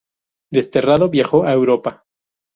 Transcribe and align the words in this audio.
Desterrado, 0.49 1.09
viajó 1.09 1.43
a 1.45 1.51
Europa. 1.53 2.05